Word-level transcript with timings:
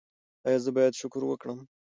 ایا 0.45 0.59
زه 0.63 0.69
باید 0.75 0.93
شکر 1.01 1.21
وکړم؟ 1.25 1.59